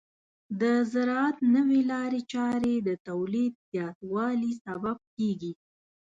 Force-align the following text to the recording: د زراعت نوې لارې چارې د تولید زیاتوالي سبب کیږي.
د 0.61 0.63
زراعت 0.91 1.37
نوې 1.55 1.81
لارې 1.91 2.21
چارې 2.33 2.73
د 2.87 2.89
تولید 3.07 3.53
زیاتوالي 3.71 4.53
سبب 4.65 4.97
کیږي. 5.15 5.53